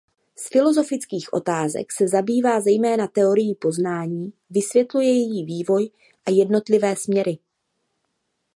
Z 0.37 0.49
filosofických 0.49 1.33
otázek 1.33 1.91
se 1.91 2.07
zabývá 2.07 2.61
zejména 2.61 3.07
teorii 3.07 3.55
poznání 3.55 4.33
vysvětluje 4.49 5.07
její 5.07 5.45
vývoj 5.45 5.89
a 6.25 6.31
jednotlivé 6.31 6.95
směry. 6.95 7.37